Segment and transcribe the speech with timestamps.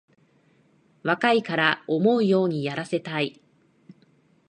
[1.03, 3.39] 若いから思うようにやらせたい